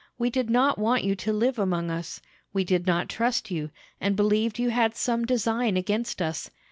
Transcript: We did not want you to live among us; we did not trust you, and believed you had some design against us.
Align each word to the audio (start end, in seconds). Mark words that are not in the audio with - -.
We 0.17 0.31
did 0.31 0.49
not 0.49 0.79
want 0.79 1.03
you 1.03 1.15
to 1.17 1.31
live 1.31 1.59
among 1.59 1.91
us; 1.91 2.21
we 2.53 2.63
did 2.63 2.87
not 2.87 3.07
trust 3.07 3.51
you, 3.51 3.69
and 3.99 4.15
believed 4.15 4.57
you 4.57 4.71
had 4.71 4.95
some 4.95 5.25
design 5.25 5.77
against 5.77 6.23
us. 6.23 6.49